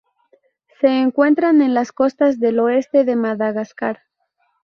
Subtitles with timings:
[0.79, 3.99] Se encuentran en las costas del oeste de Madagascar.